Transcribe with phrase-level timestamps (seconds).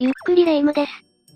[0.00, 0.92] ゆっくりレ夢ムです。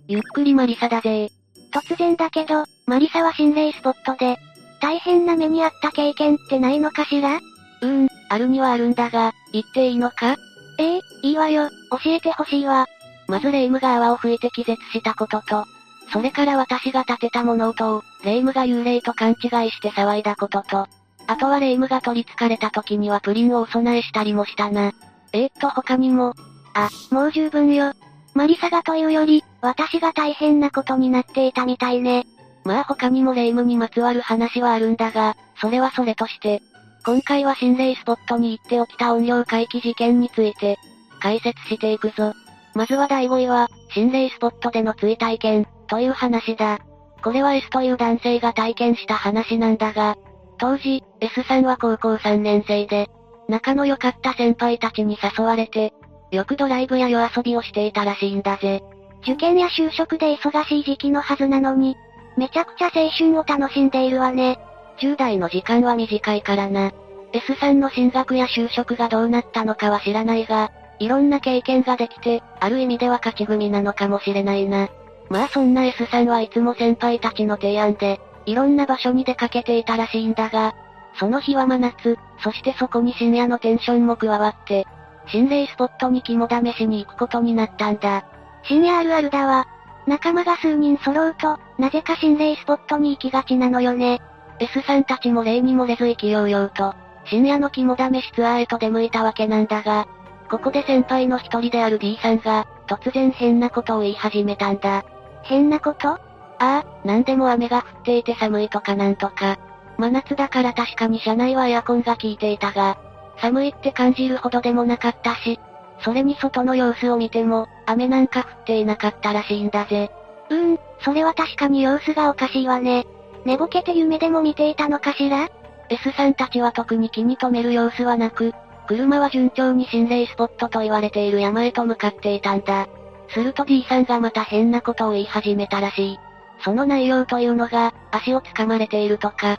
[0.06, 1.32] ゆっくりマリサだぜ
[1.72, 4.38] 突然だけど、マリサは心霊スポットで、
[4.81, 7.38] 大変な目にあった経験ってないのかしら？
[7.38, 10.37] うーん、あるにはあるんだが、言っていいのか？
[10.79, 12.87] ええいいわよ、教えてほしいわ。
[13.27, 15.65] まずレ夢ムが泡を吹いて気絶したことと、
[16.12, 20.86] それから私が建てた物音を、レ夢ムが幽霊と勘違いして騒いだことと、
[21.26, 24.92] あとはレ夢ムが取り憑かれた時にはプリンをお供えしたりもしたな。
[25.32, 26.32] えー、っと他にも、
[26.74, 27.92] あ、もう十分よ。
[28.34, 32.25] マリサがというより、私が大変なことになっていたみたいね。
[32.65, 36.62] まあ他にもレ夢にまつわる話はあるんだが、それはそれとして、
[37.05, 40.79] 今回は心霊スポットに行って起きた音量回帰事件について、
[41.21, 42.33] 解説していくぞ。
[42.74, 46.79] まずは第5位は、心霊スポットでの追体験、という話だ。
[47.23, 50.16] これは S という男性が体験した話なんだが、
[50.59, 53.10] 当時、S さんは高校3年生で、
[53.49, 55.93] 仲の良かった先輩たちに誘われて、
[56.33, 58.83] よくドライブや夜遊びをしていたらしいんだぜ。
[59.23, 61.97] 受験や就職で忙しい時期のはずなのに、
[62.37, 64.58] めちゃくちゃ青春を楽しんでいるわね。
[64.98, 66.91] 10代の時間は短いからな。
[67.34, 74.89] S さんの進学や就職がどうなったのかは知らないが、いろんな経験ができて、ある意味では勝ち組なのかもしれないな。
[75.28, 80.74] まあそんな S さんはいつも先輩たちの提案で、いろんな場所に出かけていたらしいんだが、
[81.19, 84.86] その日は真夏、そしてそこに深夜のテンションも加わって、
[85.26, 88.24] 心霊スポットに肝試しに行くことになったんだ。
[88.64, 89.66] 深夜あるあるだわ。
[90.06, 94.20] 仲間が数人揃うと、なぜか心霊スポットに行きがちなのよね。
[94.58, 96.94] S さんたちも例に漏れず意気揚々と、
[97.26, 100.06] 深夜の肝試しツアーへと出向いたわけなんだが、
[100.50, 105.04] ここで先輩の一人である D さんが、突然変なことを言い始めたんだ。
[105.42, 106.08] 変なこと？
[106.08, 106.18] あ
[106.58, 109.58] あ、なんでも雨が降っていて寒いとかなんとか。
[109.98, 112.98] 真夏だから確かに車内はエアコンが効いていたが、
[113.42, 115.58] 寒いって感じるほどでもなかったし、
[116.04, 120.10] それに外の様子を見ても、雨なんか降っていなかったらしいんだぜ。
[120.48, 123.04] うーん、それは確かに様子がおかしいわね。
[123.44, 125.48] 寝ぼけて夢でも見ていたのかしら
[125.88, 128.53] ?S さんたちは特に気に留める様子はなく、
[128.87, 132.87] 車は順調に心霊スポットと言われている山へと向かっていたんだ。
[133.31, 136.19] すると D さんがまた変なことを言い始めたらしい。
[136.65, 139.59] その内容というのが、足を掴まれているとか、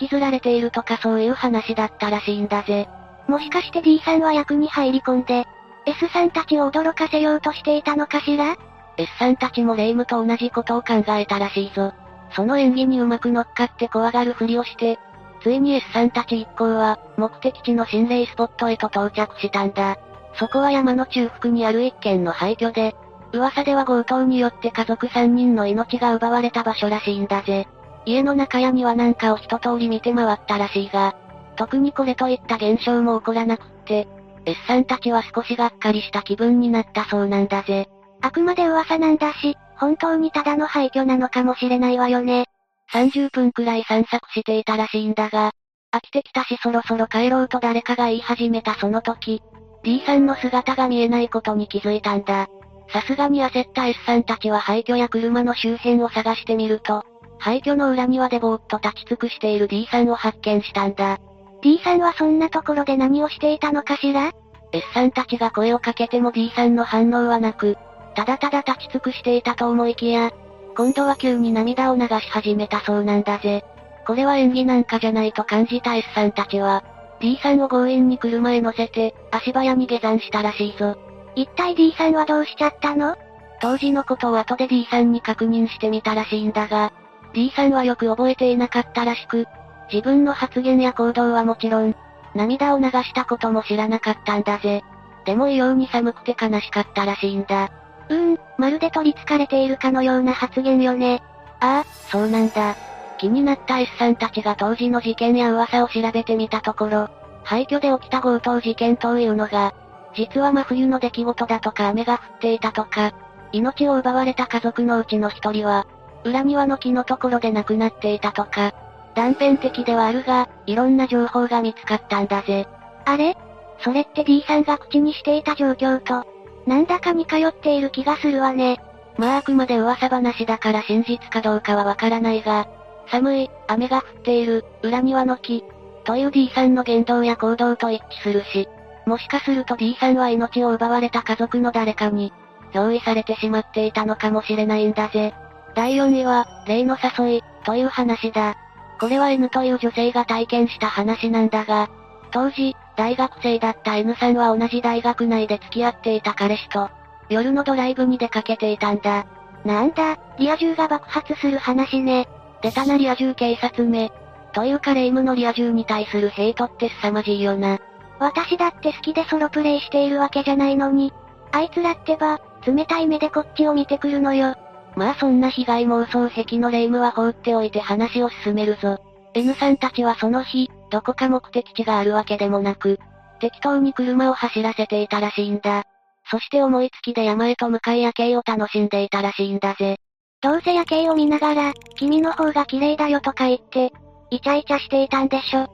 [0.00, 2.88] 引きずられているとかそういう話だったらしいんだぜ。
[3.30, 5.46] もしかして D さんは役に入り込んで、
[5.86, 8.56] S さんたちを驚かせようとしていたのかしら
[8.96, 11.94] ?S さんたちもレイムと同じことを考えたらしいぞ。
[12.32, 14.98] その演技にうまく乗っかって怖がるふりをして、
[15.42, 19.96] ついに S さんたち一行は、目的地の心霊スポットへと到着したんだ。
[20.34, 22.96] そこは山の中腹にある一軒の廃墟で、
[23.32, 27.68] 噂では強盗によって家族3人の命が奪われた場所らしいんだぜ。
[28.06, 31.14] 家の中や庭なんかを一通り見て回ったらしいが、
[31.60, 34.08] 特にこれといった現象も起こらなくって、
[34.46, 37.86] S さんたちは少しがっかりした気分になったそうなんだぜ。
[38.22, 42.46] あくまで噂なんだし、本当にただの廃墟なのかもしれないわよね。
[42.94, 45.50] 30分くらい散策していたらしいんだが、
[45.92, 49.42] 飽きてきたしそろそろ帰ろうと誰かが言い始めたその時、
[49.82, 52.48] D さんの姿が見えないことに気づいたんだ。
[52.88, 57.04] さすがに焦った S さんたちは廃墟や車の周辺を探してみると、
[57.38, 61.18] 廃墟の裏庭でぼーっと立ち尽くしている D さんを発見したんだ。
[61.62, 64.32] D さんはそんなところで何をしていたのかしら
[64.72, 67.76] ?S さんたちが声をかけても D さんの反応はなく、
[68.14, 70.32] ただただ立ち尽くしていたと思いきや、
[70.76, 73.64] 今度は急に涙を流し始めたそうなんだぜ。
[74.06, 76.82] これは演技なんかじゃないと感じた S さんたちは、
[77.20, 80.96] D さんを強引に車へ乗せて、足早に下山したらしいぞ。
[81.36, 83.16] 一体 D さんはどうしちゃったの？
[83.60, 86.92] 当時のことを後で D さんに確認してみたらしいんだが、
[87.34, 89.46] D さんはよく覚えていなかったらしく、
[89.92, 91.94] 自分の発言や行動はもちろん、
[92.34, 94.82] 涙を流したことも知らなかったんだぜ。
[95.24, 97.70] でも異様に寒くて悲しかったらしいんだ。
[98.08, 101.22] うーん、まるで取り憑かれているかのような発言よね。
[101.60, 102.76] ああ、そうなんだ。
[103.18, 107.08] 気になった S さんたちが当時の事件や噂を調べてみたところ、
[107.44, 109.74] 廃墟で起きた強盗事件というのが、
[110.14, 113.12] 実は真冬の出来事だとか雨が降っていたとか、
[113.52, 115.86] 命を奪われた家族のうちの一人は、
[116.24, 118.72] 裏庭の木のところで亡くなっていたとか、
[119.14, 122.66] 断片的ではあるが、いろんな情報が見つかったんだぜ。
[123.04, 123.36] あれ？
[123.82, 126.26] それって D さんが口にしていた状況と、
[126.66, 128.78] なんだか似通っている気がするわね。
[129.16, 132.68] まああくまで噂話だから真実かどうかはわからないが、
[133.08, 135.64] 寒い、雨が降っている、裏庭の木、
[136.04, 138.68] という D さんの言動や行動と一致するし、
[139.06, 142.32] もしかすると D さんは命を奪われた家族の誰かに、
[142.72, 145.34] 憑依されてしまっていたのかもしれないんだぜ。
[145.74, 148.56] 第4位は、霊の誘い、という話だ。
[149.00, 151.88] これは N という女性が体験した話なんだが、
[152.32, 156.90] 当時、大学生だった N さんは同じ大学内で付き合っていた彼氏と、
[157.30, 159.24] 夜のドライブに出かけていたんだ。
[159.64, 162.28] なんだ、リア充が爆発する話ね。
[162.62, 164.12] 出たなリア充警察め。
[164.52, 167.78] というかレイムのリア充に対するヘイトって凄まじいよな。
[168.18, 171.12] 私だって好きでソロプレイしているわけじゃないのに。
[171.52, 174.54] あいつらってば、冷たい目でこっちを見てくるのよ。
[174.96, 178.98] まあそんな被害妄想癖のレイムは放っておいて話を進めるぞ。
[179.34, 182.98] N さんたちはその日、どこか目的地があるわけでもなく、
[183.40, 185.84] 適当に車を走らせていたらしいんだ。
[186.30, 189.96] そして思いつきで山へと向かい夜景を楽しんでいたらしいんだぜ。
[190.42, 193.92] どうせ夜景を見ながら、君の方が綺麗だよとか言って、
[194.30, 195.66] イチャイチャしていたんでしょ。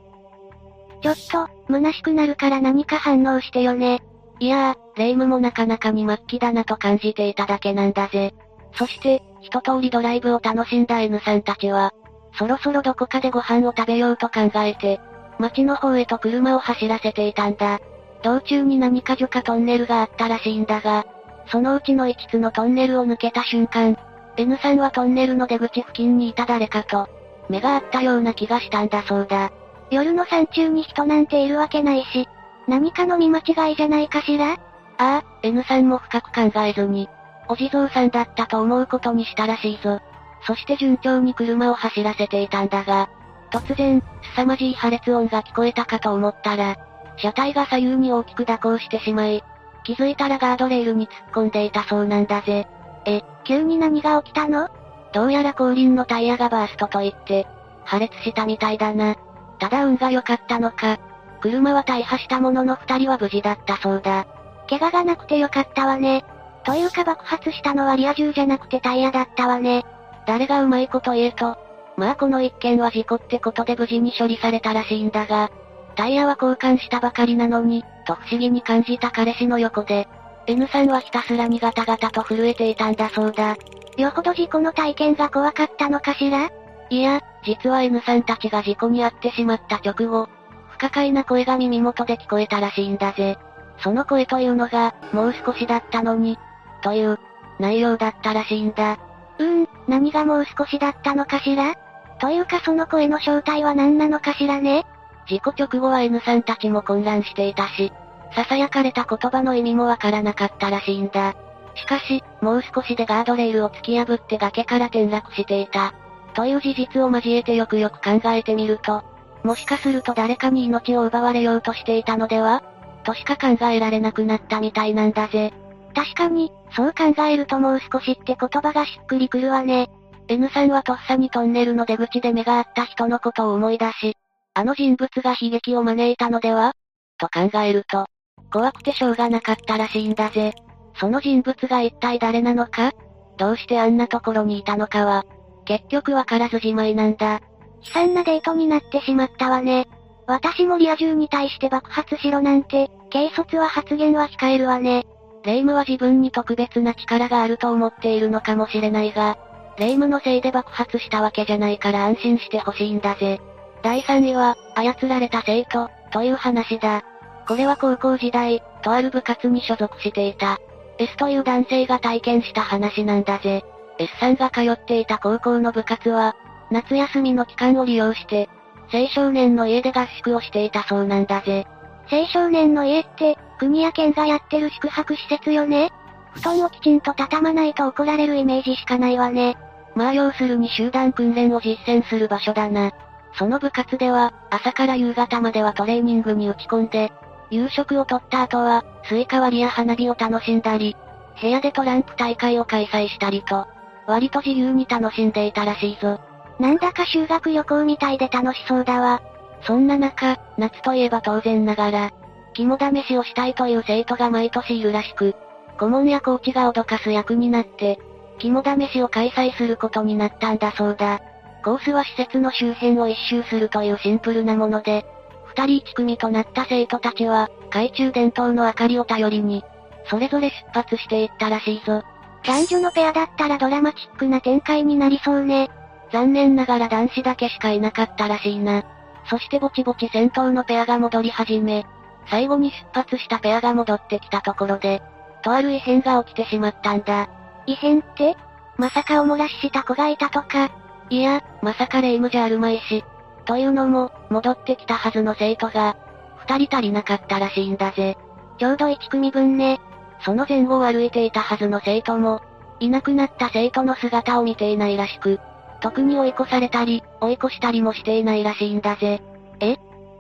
[1.03, 4.03] ちょっと、虚しくなるから何か反応してよね。
[4.39, 8.35] いやー、レイムもなかなかに末期だなと感じていただけなんだぜ。
[8.77, 11.93] そして、一通りドライブを楽しんだ N さんたちは、
[12.39, 15.01] そろそろどこかでご飯を食べようと考えて、
[15.39, 17.81] 街の方へと車を走らせていたんだ。
[18.23, 21.07] 道中に何か所かトンネルがあったらしいんだが、
[21.49, 23.97] そのうちの5つのトンネルを抜けた瞬間、
[24.37, 27.09] N さんはトンネルの出口付近にいた誰かと、
[27.49, 29.51] 目が合ったような気がしたんだそうだ。
[29.91, 32.29] 夜の山中に人なんているわけないし、
[32.67, 34.53] 何かの見間違いじゃないかしら？
[34.53, 34.57] あ
[34.99, 37.09] あ、N さんも深く考えずに、
[37.49, 40.01] お地蔵さんだったと思うことにしたらしいぞ。
[40.47, 43.09] そして順調に車を走らせていたんだが、
[43.51, 44.03] 突然、
[44.35, 46.77] 凄まじい破裂音が聞こえたかと思ったら、
[47.17, 49.43] 車体が左右に大きく蛇行してしまい、
[49.85, 52.67] 気づいたらガードレールに突っ込んでいたそうなんだぜ。
[53.07, 54.69] え、急に何が起きたの？
[55.13, 57.47] どうやら後輪のタイヤがバーストと言って、
[57.85, 59.15] 破裂したみたいだな。
[59.59, 60.99] ただ運が良かったのか、
[61.41, 64.27] 車は大破したものの二人は無事だったそうだ。
[64.69, 66.25] 怪我がなくてよかったわね。
[66.67, 66.75] と。
[66.75, 69.85] いうか爆発したのはリア充じゃなくてタイヤだったわね。
[70.27, 71.13] 誰がうまいこと。
[71.13, 71.57] 言えと。
[71.97, 73.65] まあこの一件は事故ってこと。
[73.65, 75.51] で無事に処理されたらしいんだが、
[75.95, 78.15] タイヤは交換したばかりなのに、と。
[78.15, 80.09] 不思議に感じた彼氏の横で、
[80.47, 82.23] N さんはひたすらにガタガタと。
[82.23, 83.57] 震えていたんだそうだ。
[83.97, 86.51] よほど事故の体験が怖かったのかしら
[86.91, 90.29] いや、実は N さんたちが事故に遭ってしまった直後、
[90.71, 93.39] 不可解な声が耳元で聞こえたらしいんだぜ。
[93.79, 94.41] その声と。
[94.41, 96.39] いうのが、もう少しだったのに、
[96.87, 97.19] という、
[97.59, 98.97] 内容だったらしいんだ。
[99.41, 101.75] うーん、何がもう少しだったのかしら？
[102.21, 104.87] というかその声の正体は何なのかしらね？
[105.27, 107.93] 事故直後は N さんたちも混乱していたし、
[108.37, 111.35] 囁かれた言葉の意味もわからなかったらしいんだ。
[111.75, 115.93] しかし、もう少しでガードレールを突き破って崖から転落していた。
[116.35, 119.03] という事実を交えてよくよく考えてみると、
[119.43, 122.63] もしかすると誰かに命を奪われようとしていたのでは？
[123.03, 125.53] としか考えられなくなったみたいなんだぜ。
[125.97, 129.89] 確かに、そう考えるともう少しって言葉がしっくりくるわね。
[130.29, 134.15] N さんはとっさにトンネルの出口で目が合った人のことを思い出し、
[134.53, 136.73] あの人物が悲劇を招いたのでは？
[137.17, 138.05] と考えると、
[138.53, 140.53] 怖くてしょうがなかったらしいんだぜ。
[141.01, 142.93] その人物が一体誰なのか？
[143.39, 145.25] どうしてあんなところにいたのかは、
[145.65, 147.41] 結局わからずじまいなんだ。
[147.83, 149.87] 悲惨なデートになってしまったわね。
[150.27, 155.07] 私もリア充に対して爆発しろなんて、軽率は発言は控えるわね。
[155.47, 159.39] レイムは自分に特別な力があると思っているのかもしれないが、
[159.79, 163.41] レイムのせいで爆発したわけじゃないから安心してほしいんだぜ。
[163.83, 167.05] 第3位は、操られた生徒、という話だ。
[167.47, 170.59] これは高校時代、とある部活に所属していた。
[170.99, 173.63] S という男性が体験した話なんだぜ。
[173.99, 176.35] S さんが通っていた高校の部活は、
[176.73, 178.49] 夏休みの期間を利用して、
[178.93, 181.67] 青少年の家で合宿をしていたそうなんだぜ。
[182.11, 185.91] 青少年の家って、国や県がやってる宿泊施設よね？
[186.33, 189.57] 布団をきちんと畳まないと怒られるイメージしかないわね。
[189.95, 192.93] まあ要するに集団訓練を実践する場所だな。
[193.39, 197.13] その部活では、朝から夕方まではトレーニングに打ち込んで、
[197.51, 200.97] 夕食を取った後は、スイカ割りや花火を楽しんだり、
[201.41, 203.67] 部屋でトランプ大会を開催したりと、
[204.07, 206.21] 割と自由に楽しんでいたらしいぞ。
[206.59, 209.21] なんだか修学旅行みたいで楽しそうだわ。
[209.63, 212.11] そんな中、夏といえば当然ながら、
[212.57, 215.37] 肝試しをしたいという生徒が毎年いるらしく、
[215.79, 217.99] 顧問やコーチが脅かす役になって、
[218.39, 221.21] 肝試しを開催することになったんだそうだ。
[221.63, 225.05] コースは施設の周辺を一周するというシンプルなもので、
[225.45, 229.63] 二人一組となった生徒たちは、懐中電灯の明かりを頼りに、
[230.09, 232.05] それぞれ出発していったらしいぞ。
[232.47, 235.69] 男女のペアだったらドラマチックな展開になりそうね。
[236.11, 238.85] 残念ながら男子だけしかいなかったらしいな。
[239.29, 241.85] そしてぼちぼち戦闘のペアが戻り始め、
[242.29, 245.03] 最後に出発したペアが戻ってきたところで、
[245.43, 247.29] とある異変が起きてしまったんだ。
[247.67, 248.37] 異変って？
[248.77, 250.71] まさかお漏らしした子がいたとか
[251.09, 253.05] いや、まさかレイムじゃあるまいし。
[253.45, 255.97] というのも、戻ってきたはずの生徒が、
[256.39, 258.17] 二人足りなかったらしいんだぜ。
[258.59, 259.81] ちょうど一組分ね。
[260.25, 262.43] その前後を歩いていたはずの生徒も、
[262.81, 265.39] いなくなった生徒の姿を見ていないらしく、
[265.81, 269.23] 特に追い越されたり、追い越したりもしていないらしいんだぜ。
[269.61, 269.77] え？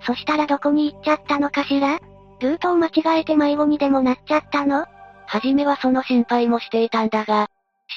[0.06, 1.98] そしたらどこに行っちゃったのかしら？
[2.40, 4.86] ルートを間違えて迷子にでもなっちゃったの？
[5.26, 7.48] はじめはその心配もしていたんだが、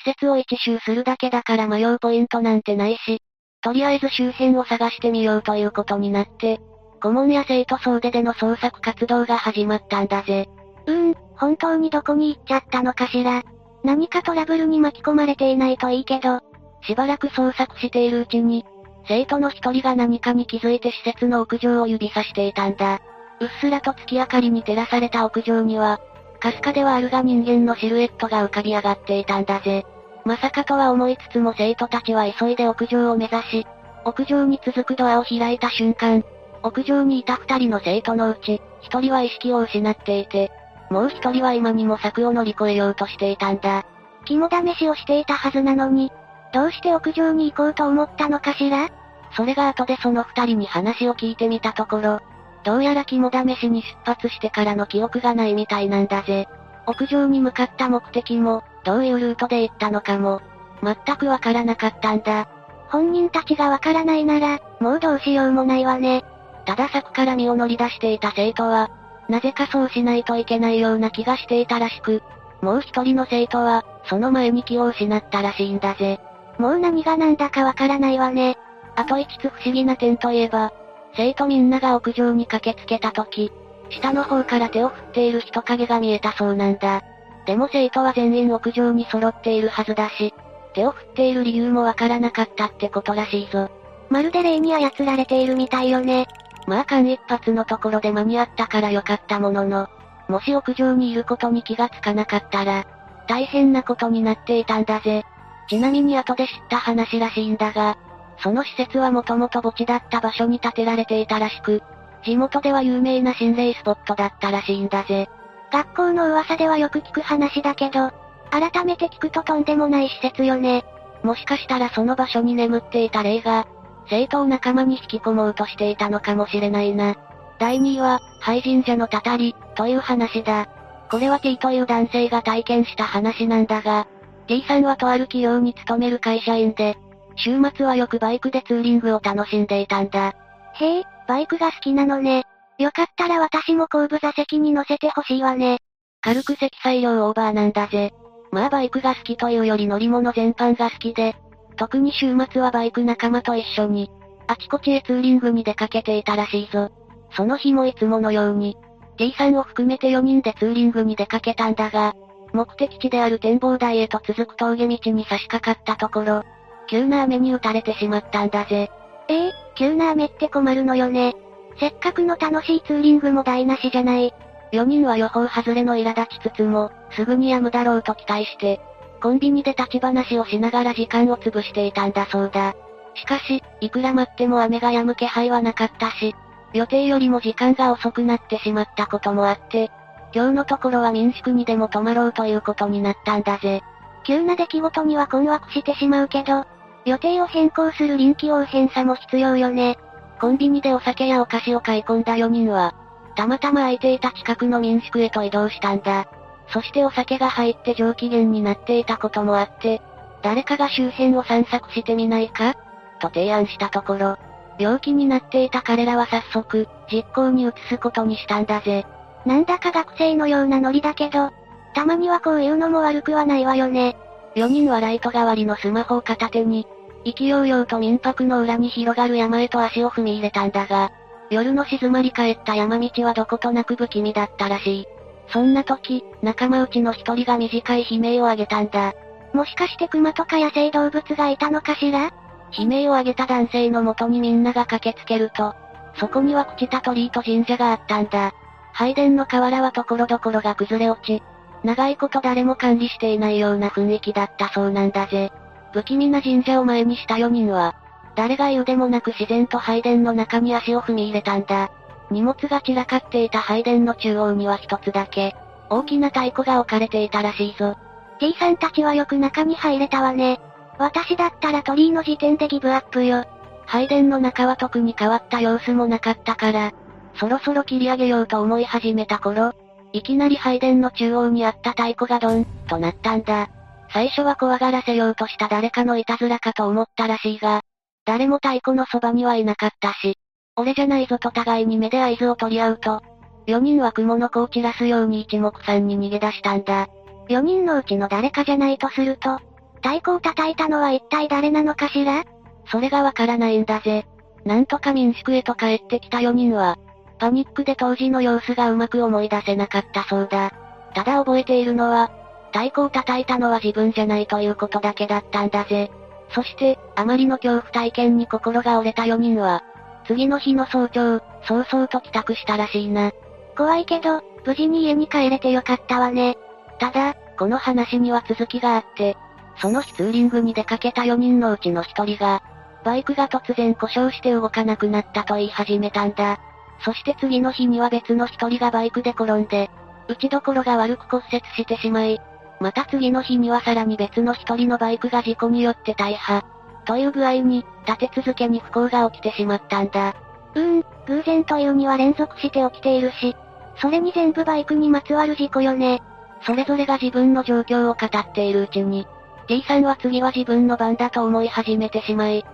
[0.06, 3.22] 施設を一周するだけだから迷うポイントなんてないし、
[3.62, 6.60] とりあえず周辺を探してみようということになって、
[7.01, 10.48] 顧問や生徒総出での捜索活動が始まったんだぜ。
[10.88, 13.44] うーん、本当にどこに行っちゃったのかしら？
[13.84, 16.42] 何かトラブルに巻き込まれていないといいけど、
[16.82, 18.66] しばらく捜索しているうちに、
[19.10, 23.01] 生徒の一人が何かに気づいて施設の屋上を指さしていたんだ。
[23.42, 26.00] うっすらと月明かりに照らされた屋上には、
[26.39, 29.84] かすかではあるが人間のシルエットが浮かび上がっていたんだぜ。
[30.25, 33.68] まさかとは思いつつも生徒たちは急いで屋上を目指し、
[34.06, 36.24] 屋上に続くドアを開いた瞬間、
[36.62, 40.51] 屋上にいた二人の生徒のうち、一人は意識を失っていて、
[40.92, 43.88] もう一人は今にも柵を乗り越えようとしていたんだ。
[44.25, 46.12] 肝試しをしていたはずなのに、
[46.54, 48.89] どうして屋上に行こうと思ったのかしら？
[49.32, 52.20] それが後でその二人に話を聞いてみたところ、
[52.64, 56.48] どうやら肝試しに出発してからの記憶がないみたいなんだぜ。
[56.88, 60.42] 屋上に向かった目的も、どういうルートで行ったのかも、
[60.84, 62.48] 全くわからなかったんだ。
[62.90, 66.26] 本人たちがわからないなら、もうどうしようもないわね。
[66.66, 68.90] ただ柵から身を乗り出していた生徒は、
[69.28, 72.24] なぜかそうしないといけないような気がしていたらしく、
[72.62, 76.20] もう一人の生徒は、その前に気を失ったらしいんだぜ。
[76.58, 78.58] もう何が何だかわからないわね。
[79.00, 80.74] あと一つ不思議な点といえば、
[81.15, 83.50] 生徒みんなが屋上に駆けつけた時、
[83.89, 87.01] 下の方から手を振っている人影が見えたそうなんだ。
[87.46, 90.34] でも生徒は全員屋上に揃っているはずだし、
[90.74, 93.72] 手を振っている理由もわからなかったってことらしいぞ。
[94.10, 96.27] まるで霊に操られているみたいよね。
[96.68, 99.88] まあ間一髪のところで間に合ったからよかったものの、
[100.27, 102.86] もし屋上にいることに気がつかなかったら、
[103.27, 105.24] 大変なことになっていたんだぜ。
[105.70, 107.96] ちなみに後で知った話らしいんだが、
[108.41, 111.81] その施設はもともと墓地だった場所に建てられていたらしく、
[112.24, 115.29] 地元では有名な心霊スポットだったらしいんだぜ。
[115.72, 118.12] 学校の噂ではよく聞く話だけど、
[118.50, 120.84] 改めて聞くととんでもない施設よね。
[121.24, 123.67] もしかしたらその場所に眠っていた霊が、
[124.10, 127.15] 生徒を仲間に引き込もうとしていたのかもしれないな。
[127.60, 130.67] 第2位は、廃神社のたたり、という話だ。
[131.12, 134.08] これは T という男性が体験した話なんだが、
[134.48, 136.98] T さんはとある企業に勤める会社員で、
[137.43, 140.36] 週末はよくバイクでツーリングを楽しんでいたんだ。
[140.74, 142.43] へえ、バイクが好きなのね。
[142.77, 145.79] よかったら私も後部座席に乗せてほしいわね。
[146.22, 148.13] 軽く積載量オーバーなんだぜ。
[148.51, 151.36] まあバイクが好きというより乗り物全般が好きで、
[151.77, 154.10] 特に週末はバイク仲間と一緒に、
[154.48, 156.89] あちこちへツーリングに出かけていたらしいぞ。
[157.31, 158.75] その日もいつものように、
[159.17, 162.13] T さんを含めて4人でツーリングに出かけたんだが、
[162.53, 166.43] 目的地である展望台へと続く峠道に差し掛かったところ、
[166.89, 168.89] 急な雨に打たれてしまったんだぜ。
[169.27, 171.36] ええー、急な雨って困るのよね。
[171.79, 174.34] せっかくの楽しいツーリングも台無しじゃない。
[174.72, 178.81] 4人は予報外れの苛立ちつつも、すぐに止むだろうと期待して、
[179.22, 182.75] コンビニで立ち話をしながら時間を潰していたんだそうだ。
[183.15, 186.36] しかし、いくら待っても雨が止む気配はなかったし、
[186.74, 189.91] 予定よりも時間が遅くなってしまったこともあって、
[190.34, 193.81] 今日のところは民宿にでも泊まろうということになったんだぜ。
[194.24, 196.65] 急な出来事には困惑してしまうけど、
[197.10, 199.98] 予定を変更する臨機応変さも必要よね。
[200.39, 202.94] コンビニでお酒やお菓子を買い込んだ4人は、
[203.36, 206.28] たまたま空いていた近くの民宿へと移動したんだ。
[206.72, 210.01] そしてお酒が入って上機嫌になっていたこともあって、
[210.44, 212.75] 誰かが周辺を散策してみないか？
[213.20, 214.38] と提案したところ、
[214.78, 219.06] 病気になっていた彼らは早速、実行に移すことにしたんだぜ。
[219.46, 221.50] なんだか学生のようなノリだけど、
[221.96, 224.16] たまにはこういうのも悪くはないわよね。
[224.56, 226.88] 4人はライト代わりのスマホを片手に、
[227.24, 231.12] 意気揚々と民泊の裏に広がる山へと足を踏み入れたんだが、
[231.50, 235.06] 夜の静まり返った山道はどことなく不気味だったらしい。
[235.52, 239.14] そんな時、仲間内の一人が短い悲鳴を上げたんだ。
[239.54, 242.30] もしかして熊とか野生動物がいたのかしら？
[242.78, 245.74] 悲鳴を上げた男性の元にみんなが駆けつけると、
[246.20, 248.52] そこには朽ちた鳥居と神社があったんだ。
[248.94, 251.42] 拝殿の瓦は所々が崩れ落ち、
[251.84, 255.52] 長いこと誰も管理していないような雰囲気だったそうなんだぜ。
[255.93, 257.96] 不気味な神社を前にした4人は、
[258.36, 261.91] 誰が言うでもなく自然と拝殿の中に足を踏み入れたんだ。
[262.31, 265.55] 荷物が散らかっていた拝殿の中央には一つだけ、
[265.89, 267.98] 大きな太鼓が置かれていたらしいぞ。
[268.39, 270.62] T さんたちはよく中に入れたわね。
[270.98, 273.46] 私だったら鳥居の時点でギブアップよ。
[273.86, 276.91] 拝殿の中は特に変わった様子もなかったから、
[277.36, 279.74] そろそろ切り上げようと思い始めた頃、
[280.13, 283.69] いきなり拝殿の中央にあった太鼓がドン、となったんだ。
[284.12, 287.82] 最初は怖がらせようとした誰かのいたずらかと思ったらしいが、
[288.25, 290.36] 誰も太鼓のそばにはいなかったし、
[290.75, 293.22] 俺じゃないぞと互いに目で合図を取り合うと、
[293.68, 297.08] 4人は雲の子を散らすように一目散に逃げ出したんだ。
[297.50, 299.58] 4人のうちの誰かじゃないとすると、
[299.98, 302.44] 太鼓を叩いたのは一体誰なのかしら？
[302.92, 304.25] それがわからないんだぜ。
[304.66, 306.98] なんとか民宿へと帰ってきた4人は、
[307.38, 310.72] パニックで当時の様子がうまく思い出せなかったそうだ。
[311.13, 312.32] ただ覚えているのは、
[312.72, 316.12] 太鼓を叩いたのは自分じゃないということだけだったんだぜ。
[316.52, 319.84] そして、あまりの恐怖体験に心が折れた4人は、
[320.26, 323.32] 次の日の早朝、早々と帰宅したらしいな。
[323.78, 326.58] 怖いけど、無事に家に帰れてよかったわね。
[327.00, 329.38] ただ、この話には続きがあって、
[329.82, 332.62] その日ツーリングに出かけた4人のうちの1人が、
[333.04, 336.60] バイクが突然故障して動かなくなったと言い始めたんだ。
[337.04, 339.90] そして次の日には別の1人がバイクで転んで、
[340.28, 342.40] 打ちどころが悪く骨折してしまい、
[342.80, 346.64] また次の日にはさらに別の1人のバイクが事故によって大破。
[347.06, 350.36] という具合に、立て続けに不幸が起きてしまったんだ。
[350.76, 353.56] うーん、偶然というには連続して起きているし、
[354.02, 356.22] それに全部バイクにまつわる事故よね。
[356.62, 359.28] それぞれが自分の状況を語っているうちに、
[359.68, 362.66] T さんは次は自分の番だと思い始めてしまい、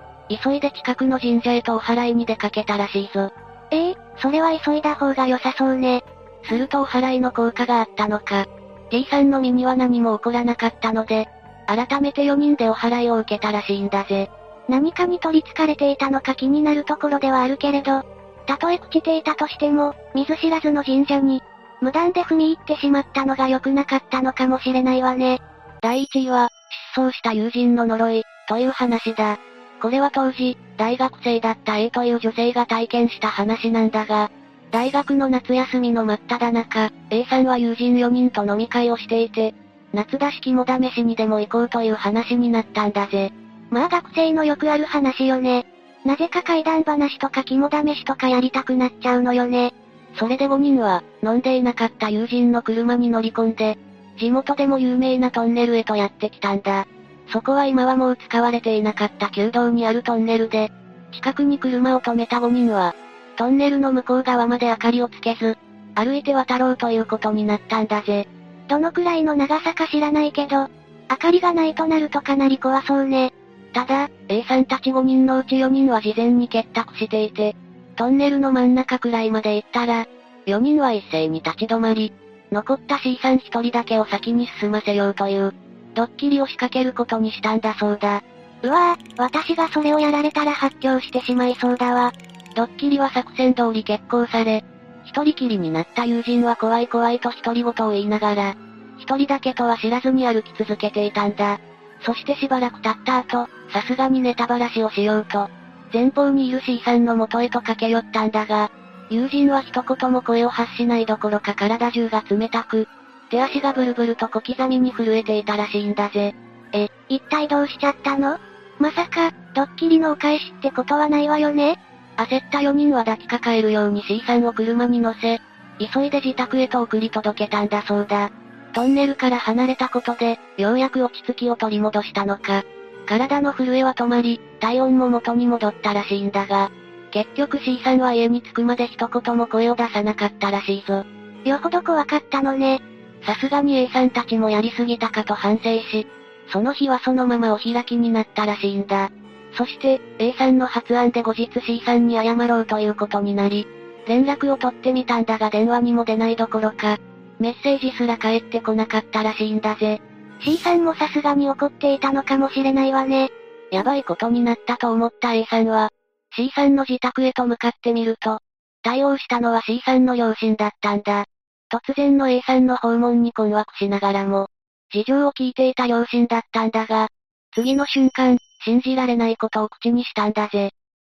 [0.44, 3.32] 急いで近くの神社へとお祓いに出かけたらしいぞ。
[3.72, 6.04] ええー、それは急いだ方が良さそうね。
[6.44, 8.46] するとお祓いの効果があったのか。
[8.90, 11.28] T さんの身には何も起こらなかったので、
[11.68, 14.30] 改めて4人でお祓いを受けたらしいんだぜ。
[14.68, 18.04] 何かに取り憑かれていたのか気になるところではあるけれど、
[18.46, 21.42] たとえ朽ちていたとしても、見ず知らずの神社に、
[21.82, 25.40] 無断で踏み入ってしまったのが良くなかったのかもしれないわね。
[25.82, 26.50] 第1位は、
[26.94, 29.40] 失踪した友人の呪い、という話だ。
[29.82, 34.32] これは当時、大学生だった A という女性が体験した話なんだが、
[34.76, 39.56] 大学の夏休みの真っ只中、A さんは友人4人と飲み会をしていて、
[39.94, 43.32] 夏だし肝試しにでも行こうという話になったんだぜ。
[43.70, 45.66] まあ学生のよくある話よね。
[46.04, 49.74] なぜか怪談話とか肝試しとかやりたくなっちゃうのよね。
[50.20, 53.78] それで5人は、飲んでいなかった友人の車に乗り込んで、
[54.20, 56.86] 地元でも有名なトンネルへとやってきたんだ。
[57.32, 60.70] そこは今はもう使われていなかった旧道にあるトンネルで、
[61.14, 62.94] 近くに車を止めた5人は、
[63.36, 65.58] トンネルの向こう側まで明かりをつけず、
[65.96, 68.28] 歩いて渡ろうということになったんだぜ。
[68.68, 70.70] どのくらいの長さか知らないけど、
[71.10, 73.34] 明かりがないとなるとかなり怖そうね。
[73.74, 77.56] ただ、A さんたち5人のうち4人は事前に結託していて、
[77.96, 80.08] トンネルの真ん中くらいまで行ったら、
[80.46, 82.14] 4人は一斉に立ち止まり、
[82.52, 85.54] 残った C さん1人だけを先に進ませようという、
[85.94, 88.24] ドッキリを仕掛けることにしたんだそうだ。
[88.64, 92.14] うわぁ、私がそれをやられたら発狂してしまいそうだわ。
[92.56, 94.64] ドッキリは作戦通り決行され、
[95.04, 98.56] 一人きりになった友人は怖い怖いと独り言を言いながら、
[98.98, 101.60] 一人だけとは知らずに歩き続けていたんだ。
[102.06, 105.50] そしてしばらく経った後、さすがにネタばらしをしようと、
[105.94, 108.72] 前方にいる C さんの元へと駆け寄ったんだが、
[109.10, 112.88] 友人は一言も声を発しないどころか体中が冷たく、
[113.30, 116.34] 手足がブルブルと小刻みに震えていたらしいんだぜ。
[116.72, 118.40] え、一体どうしちゃったの？
[118.80, 121.80] まさか、ドッキリのお返しってことはないわよね？
[122.18, 125.42] 焦った4人は抱きかかえるように C さんを車に乗せ、
[125.80, 128.32] 急いで自宅へと送り届けたんだそうだ。
[128.74, 132.64] トンネルから離れたことで、ようやく落ち着きを取り戻したのか。
[133.06, 136.72] 体の震えは止まり、体温も元に戻ったらしいんだが、
[137.12, 141.06] 結局 C さんは家に着くまで一言も声を出さなかったらしいぞ。
[141.46, 142.82] よほど怖かったのね。
[143.26, 146.08] さすがに A さんたちもやりすぎたかと反省し、
[146.52, 149.10] その日はそのままお開きになったらしいんだ。
[149.56, 153.68] そして、A さんの発案で後日 C さんに謝ろうということになり、
[154.08, 156.98] 連絡を取ってみたんだが電話にも出ないどころか、
[157.40, 160.02] メッセージすら返ってこなかったらしいんだぜ。
[160.42, 163.30] C さんもさすがに怒っていたのかもしれないわね。
[163.72, 165.90] やばいことになったと思った A さんは、
[166.36, 168.40] C さんの自宅へと向かってみると、
[168.84, 171.26] 対応したのは C さんの両親だったんだ。
[171.72, 174.48] 突然の A さんの訪問に困惑しながらも、
[174.92, 177.08] 事情を聞いていた両親だったんだが、
[177.56, 180.72] 次の瞬間、信じられないことを口にしたんだぜ。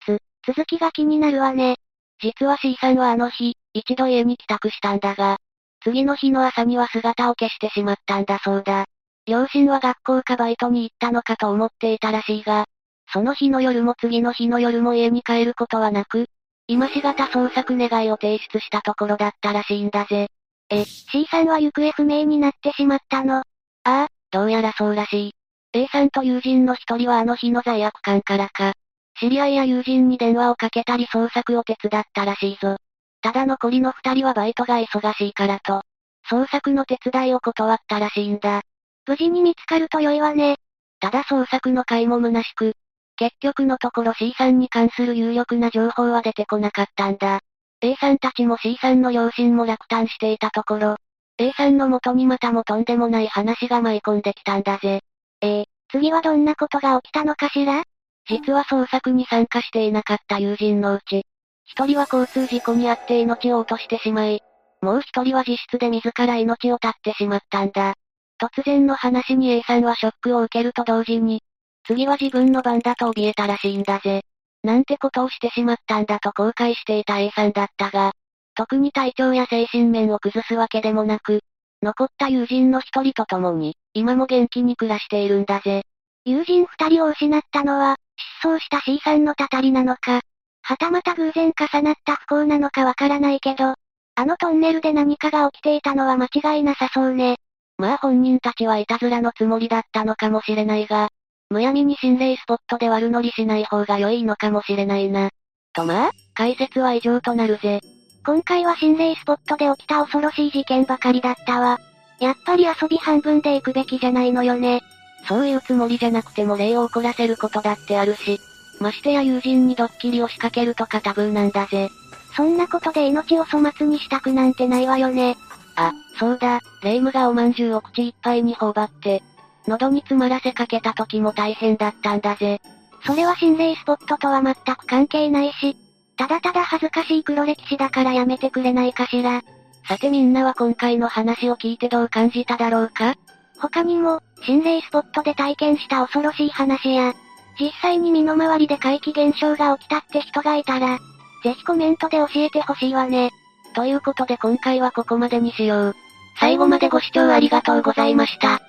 [0.05, 1.75] つ、続きが気になるわね。
[2.21, 5.37] 実は C さんはあの日、一度家に帰宅したんだが、
[5.83, 8.85] 次の日の朝には姿を消してしまったんだそうだ。
[9.25, 12.65] 両親は学校かバイトに行ったのかと思っていたらしいが、
[13.11, 16.27] その日の夜も次の日の夜も家に帰ることはなく、
[16.67, 20.29] 今しがた捜索願いを提出したところだったらしいんだぜ。
[20.69, 23.37] え、C さんは行方不明になってしまったの？
[23.37, 23.43] あ
[23.83, 25.33] あ、どうやらそうらしい。
[25.71, 28.73] A さんと友人の一人はあの日の罪悪感からか、
[29.19, 32.77] 知り合いや友人に電話をかけたり捜索を手伝ったらしいぞ。
[33.21, 35.83] ただ残りの二人はバイトが忙しいからと、
[36.29, 38.61] 捜索の手伝いを断ったらしいんだ。
[39.05, 40.57] 無事に見つかると良いわね。
[40.99, 42.73] ただ捜索の回も虚しく、
[43.15, 47.41] 結局のところ C さんに関する有力な情報は出てこなかったんだ。
[47.81, 50.95] A さんたちも C さんの両親も落胆していたところ、
[51.37, 55.01] A さんの元にまたもとんでもない話が舞い込んできたんだぜ。
[55.41, 57.83] ええ次はどんなことが起きたのかしら？
[58.27, 61.25] 実は捜索に参加していなかった友人のうち、
[61.65, 64.41] 一人は交通事故に遭って命を落としてしまい、
[64.81, 67.95] もう一人は自室で自ら命を絶ってしまったんだ。
[68.39, 71.41] 突然の話に A さんはショックを受けると同時に、
[71.85, 74.21] 次は自分の番だと怯えたらしいんだぜ。
[74.63, 78.13] なんてことをしてしまったんだと後悔していた A さんだったが、
[78.55, 81.41] 特に体調や精神面を崩すわけでもなく、
[81.81, 85.83] 残った友人の一人と共に、今も元気に暮らしているんだぜ。
[86.25, 87.97] 友人二人を失ったのは、
[88.41, 90.21] 失踪した C さんのたたりなのか、
[90.61, 93.75] はたまた偶然重なった不幸なのかわからないけど、
[94.15, 97.37] あのトンネルで何かが起きていたのは間違いなさそうね。
[97.77, 101.09] まあ本人たちはいたずらのつもりだったのかもしれないが、
[101.49, 105.29] むやみに心霊スポットで悪乗りしない方が良いのかもしれないな。
[105.73, 107.81] とまあ、解説は以上となるぜ。
[108.25, 111.79] 今回は心霊スポットで起きた恐ろしい事件ばかりだったわ。
[112.19, 114.81] やっぱり遊び半分で行くべきじゃないのよね。
[115.27, 118.39] そういうつもりじゃなくても霊を怒らせることだってあるし、
[118.79, 121.89] ましてや友人にドッキリを仕掛けるとかタブーなんだぜ。
[122.35, 125.35] そんなことで命を粗末にしたくなんてないわよね。
[125.75, 129.21] あ、そうだ、霊夢がおまんじゅうを口いっぱいに頬張って、
[129.67, 132.61] 喉に詰まらせかけた時も大変だったんだぜ。
[133.05, 135.75] それは心霊スポットとは全く関係ないし、
[136.17, 139.41] ただただ恥ずかしい黒歴史だからやめてくれないかしら。
[139.89, 143.15] さてみんなは今回の話を聞いてどう感じただろうか？
[143.59, 147.15] 他にも、心霊スポットで体験した恐ろしい話や、
[147.59, 150.99] 実際に身の回りで怪奇現象が起きたって人がいたら、
[151.43, 153.31] ぜひコメントで教えてほしいわね。
[153.73, 155.95] ということで今回はここまでにしよう。
[156.39, 158.61] 最後までご視聴ありがとうございました。